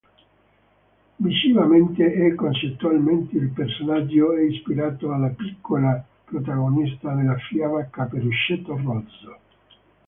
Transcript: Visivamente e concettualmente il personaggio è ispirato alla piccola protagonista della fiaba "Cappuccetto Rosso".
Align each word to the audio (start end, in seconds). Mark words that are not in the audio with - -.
Visivamente 1.19 2.11
e 2.11 2.33
concettualmente 2.33 3.37
il 3.37 3.51
personaggio 3.51 4.35
è 4.35 4.41
ispirato 4.41 5.13
alla 5.13 5.29
piccola 5.29 6.03
protagonista 6.25 7.13
della 7.13 7.37
fiaba 7.37 7.87
"Cappuccetto 7.87 8.77
Rosso". 8.83 9.37